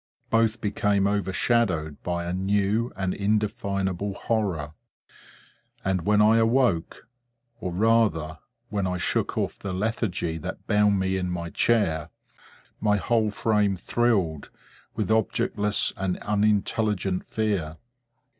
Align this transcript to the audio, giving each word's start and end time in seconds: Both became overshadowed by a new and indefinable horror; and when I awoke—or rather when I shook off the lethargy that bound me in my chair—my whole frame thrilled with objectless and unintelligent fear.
Both 0.31 0.61
became 0.61 1.05
overshadowed 1.05 2.01
by 2.01 2.25
a 2.25 2.33
new 2.33 2.91
and 2.95 3.13
indefinable 3.13 4.15
horror; 4.15 4.73
and 5.85 6.07
when 6.07 6.23
I 6.23 6.37
awoke—or 6.37 7.71
rather 7.71 8.39
when 8.69 8.87
I 8.87 8.97
shook 8.97 9.37
off 9.37 9.59
the 9.59 9.73
lethargy 9.75 10.39
that 10.39 10.65
bound 10.65 10.99
me 10.99 11.17
in 11.17 11.29
my 11.29 11.51
chair—my 11.51 12.97
whole 12.97 13.29
frame 13.29 13.75
thrilled 13.75 14.49
with 14.95 15.11
objectless 15.11 15.93
and 15.95 16.17
unintelligent 16.23 17.27
fear. 17.27 17.77